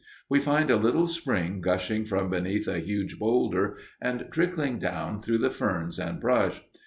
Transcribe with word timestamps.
We 0.29 0.39
find 0.39 0.71
a 0.71 0.77
little 0.77 1.05
spring 1.05 1.61
gushing 1.61 2.05
from 2.05 2.31
beneath 2.31 2.67
a 2.67 2.79
huge 2.79 3.19
boulder 3.19 3.77
and 4.01 4.25
trickling 4.31 4.79
down 4.79 5.21
through 5.21 5.37
the 5.37 5.51
ferns 5.51 5.99
and 5.99 6.19
brush. 6.19 6.63